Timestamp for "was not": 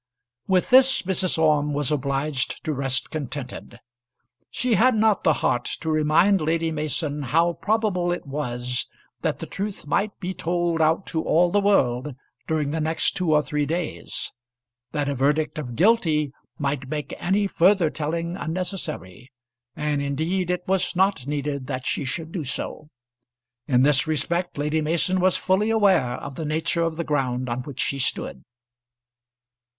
20.67-21.27